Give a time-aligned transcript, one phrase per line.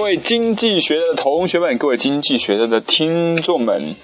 [0.00, 3.94] 各位经济学的同学们，各位经济学的听众们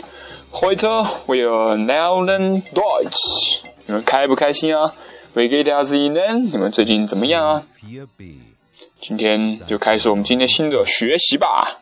[0.52, 3.60] ，Heute wir lernen Deutsch。
[3.86, 4.92] 你们开不开心啊
[5.34, 6.50] ？Wie geht es Ihnen？
[6.52, 7.62] 你们最近怎么样啊？
[9.00, 11.78] 今天就开始我们今天新的学习吧。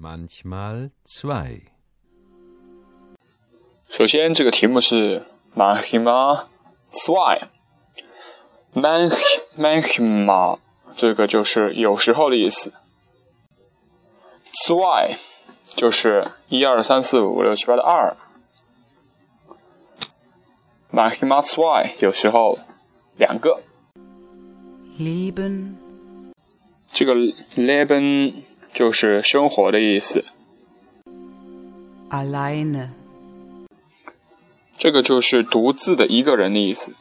[0.00, 1.62] Manchmal zwei。
[3.90, 5.24] 首先，这个题目是
[5.56, 6.44] Manchmal
[6.92, 7.40] zwei。
[8.74, 9.20] Manch
[9.58, 10.60] Manchmal。
[10.96, 12.72] 这个就是有时候的意思。
[14.66, 15.16] zwei
[15.68, 18.16] 就是一二三四五六七八的二。
[20.90, 22.58] manchmal zwei 有时候
[23.18, 23.60] 两个。
[24.98, 25.74] leben
[26.90, 28.32] 这个 leben
[28.72, 30.24] 就是生活的意思。
[32.08, 32.88] alleine
[34.78, 36.94] 这个就是独自的一个人的意思。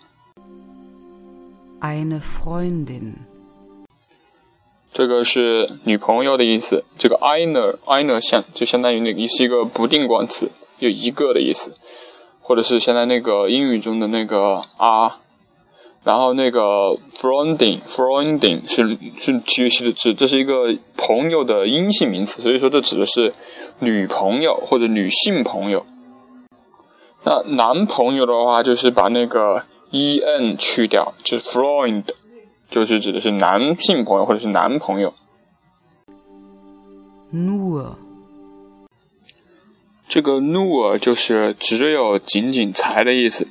[1.79, 3.13] eine Freundin
[4.95, 6.85] 这个是女朋友的意思。
[6.97, 11.75] 这个 einer einer 相就相当于那个是一个不定冠词，有一个的意思，
[12.39, 15.17] 或者是现在那个英语中的那个啊。
[16.05, 23.33] 然后那个 freunding freunding 是是其实指这是一个朋友的阴性名词，所以说这指的是
[23.79, 25.85] 女朋友或者女性朋友。
[27.25, 32.03] 那男朋友的话，就是把那个 en 去掉，就是 Freund。
[32.75, 35.13] 就是指的是男性朋友或者是男朋友。
[37.33, 37.95] nur
[40.09, 43.47] 这个 nur 就是只有仅仅才的意思。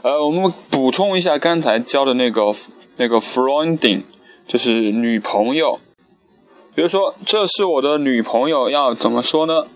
[0.00, 2.50] 呃，我们补充一下刚才教的那个
[2.96, 4.04] 那个 Freundin，
[4.48, 5.78] 就是女朋友。
[6.74, 9.66] 比如说，这是我的女朋友，要怎么说呢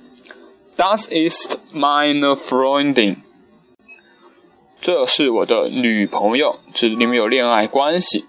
[0.74, 3.16] ？Das ist meine Freundin。
[4.80, 8.24] 这是我的女朋友，指你们有恋爱关系。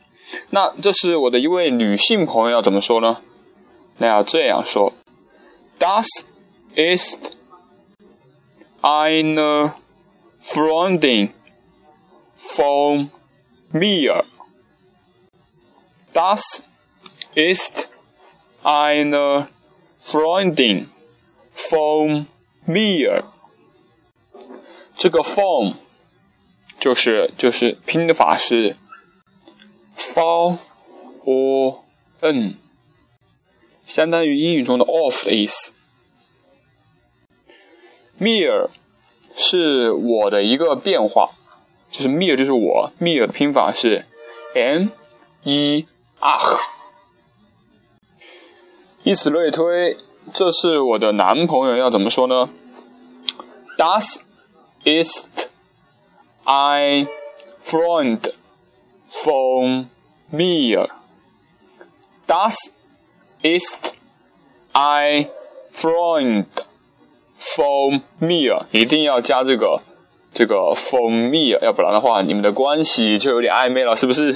[0.50, 3.18] 那这是我的一位女性朋友，要怎么说呢？
[3.98, 4.92] 那要这样说：
[5.78, 6.06] Das
[6.74, 7.32] ist
[8.80, 9.74] eine
[10.42, 11.30] Freundin
[12.40, 13.10] von
[13.72, 14.24] mir.
[16.14, 16.42] Das
[17.34, 17.88] ist
[18.62, 19.48] eine
[20.04, 20.86] Freundin
[21.54, 22.26] von
[22.66, 23.24] mir.
[24.96, 25.74] 这个 from
[26.78, 28.76] 就是就是拼法是。
[30.17, 30.57] f
[31.25, 31.83] o
[32.21, 32.55] n
[33.85, 35.71] 相当于英语中的 off 的意思。
[38.17, 38.67] me
[39.35, 41.29] 是我的一个变化，
[41.91, 44.05] 就是 me 就是我，me 的拼法是
[44.55, 44.87] m
[45.43, 45.85] e
[46.19, 46.59] r。
[49.03, 49.97] 以此类推，
[50.33, 52.49] 这是我的男朋友，要怎么说呢
[53.77, 54.17] ？Das
[54.83, 55.27] ist
[56.43, 57.07] ein
[57.63, 58.33] Freund
[59.11, 59.85] von
[60.31, 60.89] mir.
[62.27, 62.55] Das
[63.41, 63.95] ist
[64.73, 65.27] ein
[65.71, 66.47] Freund
[67.37, 68.65] von mir.
[68.71, 69.81] 一定要加这个
[70.33, 74.35] 这个 from me，要不然的话，你们的关系就有点暧昧了，是不是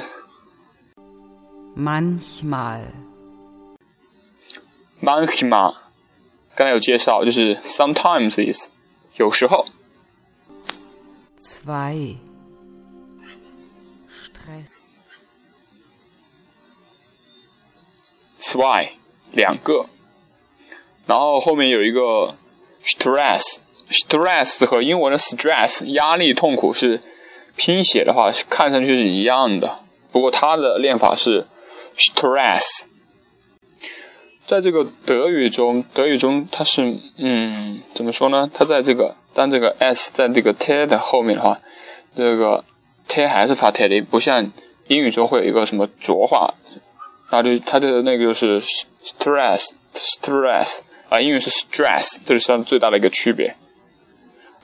[1.78, 2.82] ？Manchmal。
[5.02, 5.76] Manchmal，
[6.56, 8.70] 刚才有介绍，就是 sometimes 的意思，
[9.18, 9.66] 有时候。
[11.40, 12.16] Zwei。
[18.52, 18.90] Zwei
[19.32, 19.86] 两个，
[21.06, 22.36] 然后后面有一个
[22.84, 27.00] stress，stress 和英文的 stress 压力痛苦是
[27.56, 29.78] 拼写的话看上去是一样的，
[30.12, 31.46] 不过它的练法是
[31.98, 32.82] stress。
[34.46, 38.52] 在这个德语中，德语中它是嗯怎么说呢？
[38.54, 41.62] 它在这个当这个 s 在这个 t 的后面的话，
[42.18, 42.66] 这个
[43.08, 44.52] t 还是发 t 的，不像
[44.88, 46.54] 英语中会有一个什么浊化。
[47.32, 53.56] 它的它的那个就是 stress，stress 啊，英语是 stress，这是它最大的一个区别。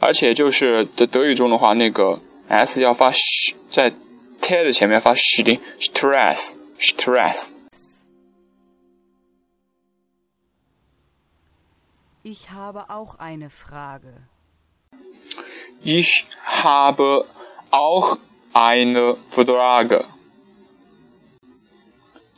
[0.01, 2.19] 而且就是在德语中的话，那个
[2.49, 3.93] s 要发 sh，在
[4.41, 7.47] t 的前面发 sh 的 stress，stress。
[12.23, 14.27] Ich habe auch eine Frage.
[15.83, 17.25] Ich habe
[17.71, 18.17] auch
[18.53, 20.03] eine Frage.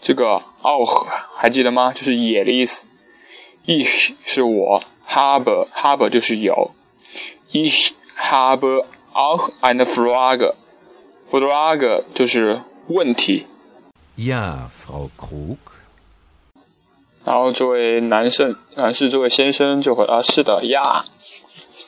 [0.01, 1.93] 这个 auch 还记得吗？
[1.93, 2.83] 就是也的意思。
[3.65, 6.71] ich 是我，habe habe 就是有。
[7.51, 13.45] ich habe auch eine Frage，Frage 就是问题。
[14.17, 15.57] Ja，Frau Krug。
[17.25, 21.05] 然后这位男生，男士这位先生就回答是的呀。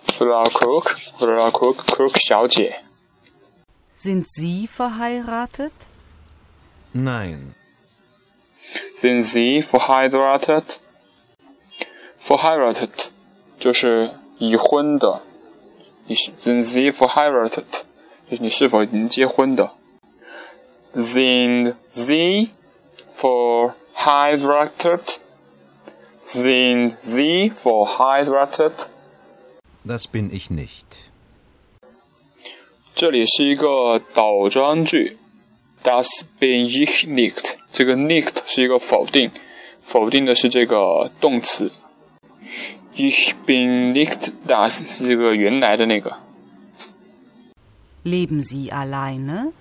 [0.08, 2.84] Frau Krug，Frau Krug，Krug 小姐。
[3.98, 5.72] Sind Sie verheiratet?
[6.94, 7.54] Nein。
[9.01, 10.81] Sind Sie verheiratet?
[12.21, 13.11] Verheiratet
[13.59, 15.23] 就是已婚的。
[16.07, 17.85] 你是 Sind Sie verheiratet？
[18.31, 19.73] 就是你是否已经结婚的。
[20.95, 22.51] Sind Sie
[23.17, 25.21] verheiratet?
[26.27, 28.89] Sind Sie verheiratet?
[29.85, 30.85] Das bin ich nicht.
[32.95, 35.19] 这里是一个倒装句
[35.84, 36.08] ，das
[36.40, 37.56] bin ich nicht。
[37.72, 39.32] 这个 nicht 是一个否定，
[39.84, 41.72] 否定的是这个动词。
[42.96, 46.18] Ich bin nicht das 是这个原来的那个。
[48.04, 49.54] Leben Sie alleine?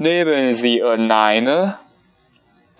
[0.00, 1.74] Leben Sie alleine？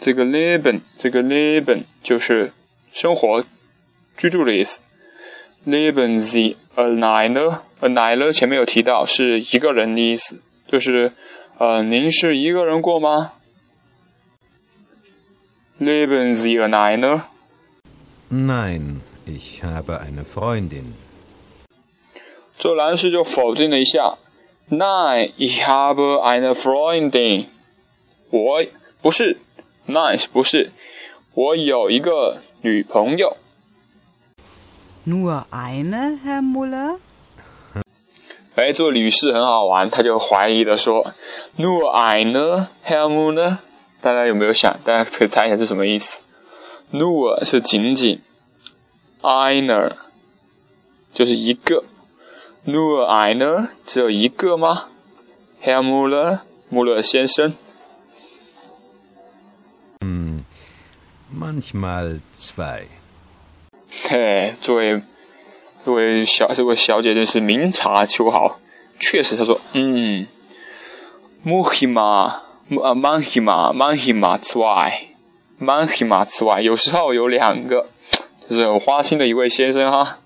[0.01, 2.53] 这个 leben 这个 leben 就是
[2.93, 3.45] 生活、
[4.17, 4.81] 居住的意思。
[5.67, 11.13] Leben Sie alleine？alleine 前面有提到是一个人的意思，就是
[11.59, 13.33] 呃，您是一个人过吗
[15.81, 16.59] ？Leben Sie
[18.31, 20.95] alleine？Nein, ich habe eine Freundin.
[22.59, 24.17] 这男士就否定了一下。
[24.71, 27.47] Nein, ich habe eine Freundin。
[28.31, 28.65] 我
[29.01, 29.39] 不是
[29.87, 30.73] ，Nein 不是，
[31.35, 33.37] 我有一个女朋友。
[35.07, 36.99] Nur eine, Herr Muller?
[38.57, 41.13] 哎，这位女士很好玩，她就怀疑的说
[41.59, 43.59] ：“Nur i 呢 Helm 呢？”
[44.01, 44.77] 大家有没有想？
[44.85, 46.19] 大家可以猜一下是什么意思
[46.93, 48.21] ？Nur 是仅仅
[51.13, 51.83] 就是一个
[52.67, 54.85] ，Nur eine 只有一个吗
[55.63, 56.39] ？Helm？
[56.69, 57.55] 穆勒先生。
[61.37, 62.85] Manchmal zwei。
[64.09, 65.03] 嘿，作为
[65.85, 68.59] 作为小这位小姐真是明察秋毫，
[68.99, 70.27] 确实，她说，嗯
[71.45, 77.87] ，muhima 啊 manhima manhima zwei，manhima zwei，有时候有两个，
[78.49, 80.21] 这是很花心的一位先生哈。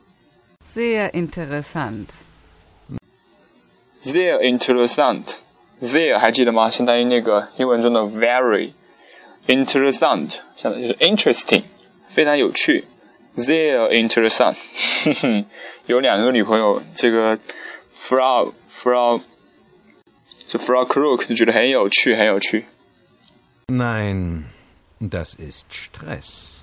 [0.64, 2.06] Sehr interessant.
[4.04, 6.70] Sehr interessant，sehr 还记得吗？
[6.70, 8.70] 相当于那个英文中的 very
[9.48, 11.62] interessant，相当于就是 interesting，
[12.06, 12.84] 非常有趣。
[13.36, 14.54] Sehr interessant，
[15.08, 15.44] 哼哼，
[15.86, 17.38] 有两个女朋友，这个
[17.96, 19.20] Frau Frau
[20.48, 22.66] 这 Frau Krug 就觉得很有趣，很有趣。
[23.68, 24.44] Nein,
[25.00, 26.58] das ist Stress.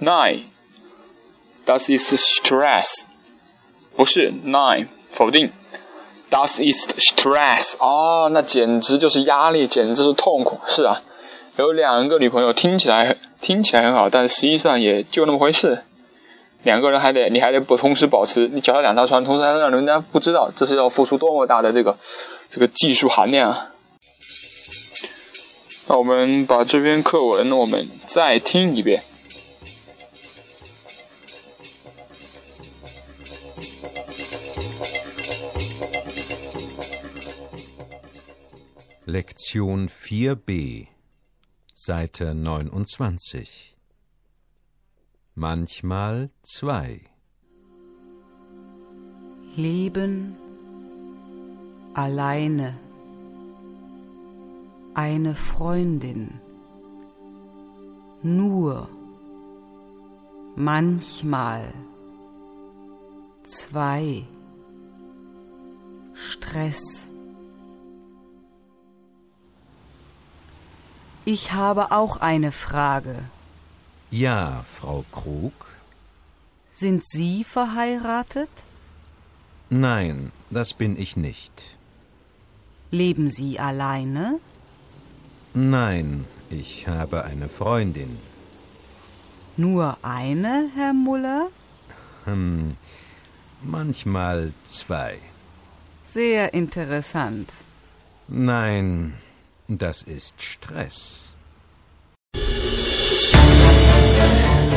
[0.00, 3.04] Nine，das ist Stress，
[3.96, 5.50] 不是 nine，否定。
[6.30, 10.60] Das ist Stress，哦，那简直就是压力，简直就是痛苦。
[10.66, 11.00] 是啊，
[11.56, 15.84] 有两个女朋友，听起来听起来很好，但实际上也就那么回事。
[16.64, 21.96] 两个人还得，你还得不同时保持，你脚踏两条船，同时还让人家不知道，这是要付出多么大的这个
[22.48, 23.70] 这个技术含量啊！
[25.86, 29.02] 那我们把这篇课文我们再听一遍。
[39.06, 40.86] Lektion 4b,
[41.86, 43.76] Seite 29.
[45.34, 47.02] Manchmal zwei.
[49.54, 50.34] Leben
[51.92, 52.72] alleine.
[54.94, 56.40] Eine Freundin.
[58.22, 58.88] Nur.
[60.56, 61.70] Manchmal.
[63.42, 64.26] Zwei.
[66.14, 67.10] Stress.
[71.24, 73.24] Ich habe auch eine Frage.
[74.10, 75.52] Ja, Frau Krug?
[76.70, 78.50] Sind Sie verheiratet?
[79.70, 81.62] Nein, das bin ich nicht.
[82.90, 84.38] Leben Sie alleine?
[85.54, 88.18] Nein, ich habe eine Freundin.
[89.56, 91.48] Nur eine, Herr Muller?
[92.24, 92.76] Hm,
[93.62, 95.18] manchmal zwei.
[96.02, 97.50] Sehr interessant.
[98.28, 99.14] Nein,
[99.68, 101.30] das ist Stress.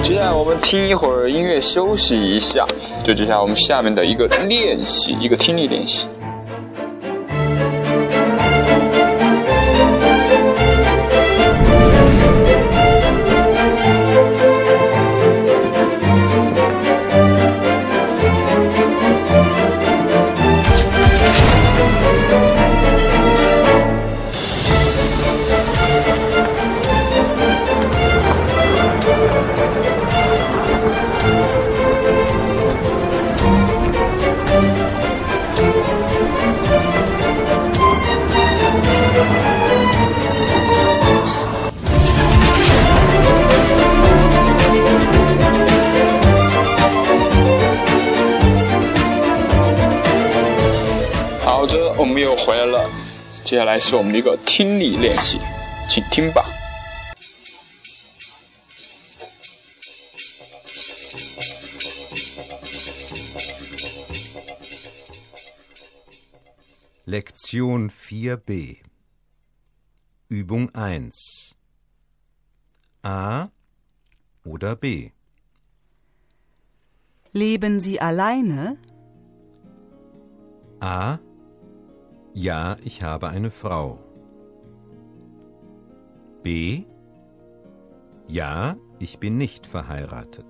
[0.03, 2.65] 接下来我们听一会儿音乐，休息一下。
[3.03, 6.07] 就接下来我们下面的一个练习，一个听力练习。
[53.76, 55.38] 来是我们的一个听力练习，
[55.88, 56.44] 请听吧。
[67.04, 68.78] Lektion 4b
[70.30, 71.10] Übung 1
[73.02, 73.50] A
[74.44, 75.12] oder B
[77.34, 78.78] Leben Sie alleine?
[80.80, 81.18] A
[82.36, 83.98] Ja, ich habe eine Frau.
[86.42, 86.84] B
[88.28, 90.46] Ja, ich bin nicht verheiratet.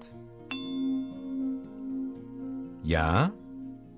[2.84, 3.32] Ja,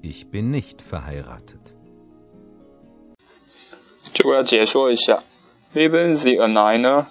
[0.02, 1.60] ich bin nicht verheiratet.
[4.12, 5.22] 这个要解说一下，
[5.74, 7.06] Leben Sie alleine？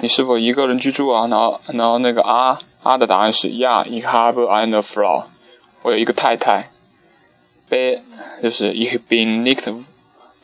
[0.00, 1.26] 你是否一个人居住啊？
[1.26, 5.24] 然后，然后那个啊啊的答案是 Ja，ich habe eine Frau。
[5.82, 6.70] 我有一个太太。
[7.68, 7.98] B
[8.42, 9.72] 就是 Ich bin nicht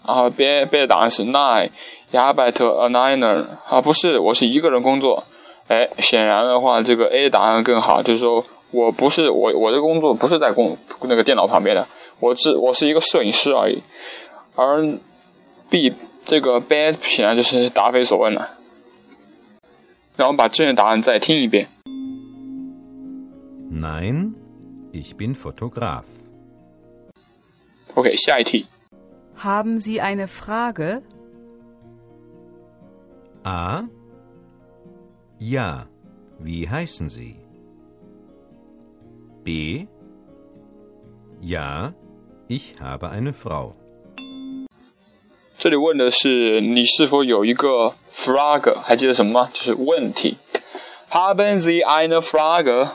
[0.06, 1.56] 然后 B B 的答案是 No,
[2.10, 5.24] he arbeitet alleine，啊，不是，我是一个人工作。
[5.68, 8.44] 哎，显然的话，这个 A 答案更好，就是说。
[8.72, 11.84] 我不是我我的工作不是在工那个电脑旁边的，
[12.20, 13.82] 我是我是一个摄影师而已。
[14.54, 14.86] 而
[15.68, 15.92] B
[16.24, 18.50] 这个 bad 显然就是答非所问了。
[20.16, 21.66] 让我把正确答案再听一遍。
[23.72, 24.34] Nein,
[24.92, 26.04] ich bin Fotograf.
[27.94, 28.66] OK，下一题。
[29.42, 31.02] Haben Sie eine Frage?
[33.42, 33.84] A.
[35.38, 35.86] Ja.
[36.42, 37.36] Wie heißen Sie?
[39.44, 39.86] B.
[41.42, 41.92] Ja,
[42.48, 43.74] ich habe eine Frau.
[45.58, 49.50] 这里问的是你是否有一个 Frage，还记得什么吗？
[49.52, 50.38] 就是问题。
[51.10, 52.92] Haben Sie eine Frage？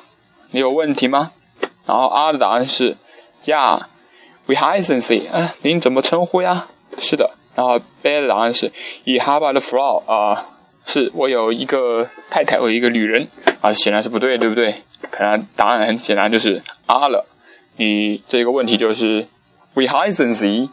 [0.50, 1.32] 你有问题吗？
[1.86, 2.98] 然后 R 的答案是
[3.46, 3.86] Ja，Wie
[4.54, 5.28] heißen Sie？
[5.32, 6.68] 啊，您怎么称呼呀？
[7.00, 7.32] 是的。
[7.56, 8.72] 然后 B 的答案是
[9.06, 10.04] Ich habe eine Frau。
[10.06, 10.46] 啊，
[10.86, 13.28] 是我有一个太太，我有一个女人。
[13.62, 14.75] 啊，显然是不对，对不对？
[15.10, 17.25] 可能答案很显然就是 R 了。
[17.78, 19.25] 你这个问题就是
[19.74, 20.70] We heißen Sie?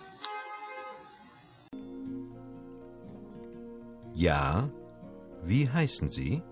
[4.14, 4.69] Ja,
[5.45, 6.43] wie heißen Sie?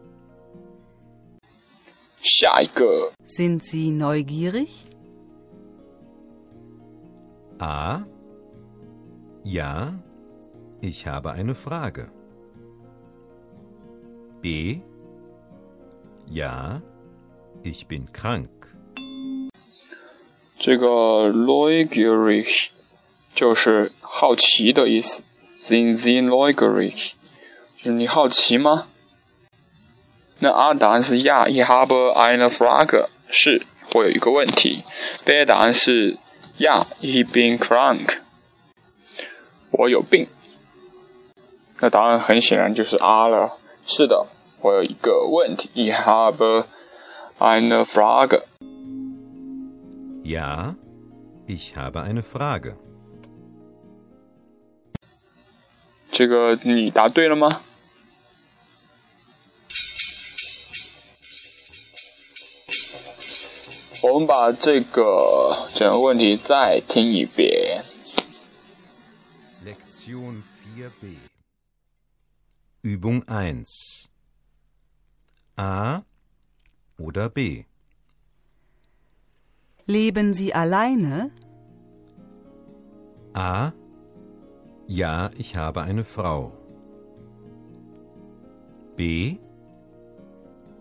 [2.23, 4.69] 下一个 Sind Sie neugierig?
[7.60, 8.05] A.
[9.44, 9.94] Ja,
[10.82, 12.10] ich habe eine Frage.
[14.41, 14.82] B.
[16.27, 16.82] Ja,
[17.63, 18.50] ich bin krank.
[20.58, 22.70] 这个 neugierig
[23.34, 25.22] 就是好奇的意思。
[25.62, 27.13] Sind Sie neugierig？
[27.77, 28.88] 就是你好奇吗？
[30.39, 33.63] 那 A 答案是 Ja，ich habe eine Frage，是
[33.94, 34.84] 我有一个问题。
[35.25, 36.17] B 答案是
[36.60, 38.17] Ja，ich bin krank，
[39.72, 40.27] 我有病。
[41.79, 43.58] 那答案很显然就是 A 了。
[43.86, 44.25] 是的。
[44.62, 46.65] 我有一个问题，Ich habe
[47.38, 48.41] eine Frage.
[50.24, 50.75] Ja,
[51.46, 52.74] ich habe eine Frage.
[56.10, 57.50] 这个你答对了吗？
[64.01, 67.84] 我们把这个整个问题再听一遍。
[69.65, 70.44] Lektion
[70.77, 71.15] 4b
[72.84, 74.10] Übung 1
[75.58, 76.03] A
[77.00, 77.65] oder B?
[79.88, 81.32] Leben Sie alleine?
[83.34, 83.72] A.
[84.88, 86.51] Ja, ich habe eine Frau.
[88.96, 89.38] B.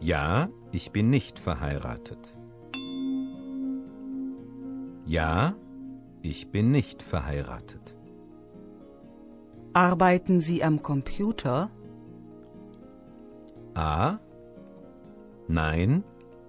[0.00, 2.18] Ja, ich bin nicht verheiratet.
[5.09, 5.55] Ja,
[6.21, 7.95] ich bin nicht verheiratet.
[9.73, 11.71] Arbeiten Sie am Computer?
[13.73, 14.19] A.
[15.47, 16.03] Nein,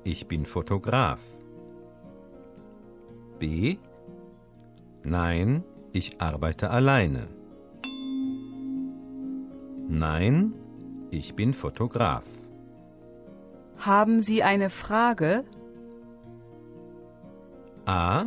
[0.04, 1.20] ich bin Fotograf.
[3.38, 3.78] B.
[5.04, 5.64] Nein,
[5.94, 7.28] ich arbeite alleine.
[9.88, 10.52] Nein,
[11.10, 12.26] ich bin Fotograf.
[13.78, 15.44] Haben Sie eine Frage?
[17.86, 18.26] A.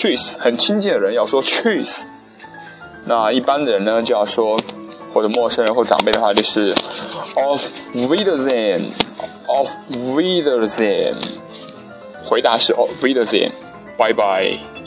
[0.00, 1.98] cheese，很亲近的人要说 cheese，
[3.04, 4.58] 那一般人呢就要说，
[5.12, 6.74] 或者陌生人或长辈的话就是
[7.34, 7.62] of
[7.94, 11.16] Wiedersehen，of Wiedersehen，
[12.24, 13.50] 回答是 of Wiedersehen，
[13.98, 14.79] 拜拜。